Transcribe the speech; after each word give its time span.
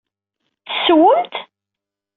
Tessewwem-t? 0.67 1.33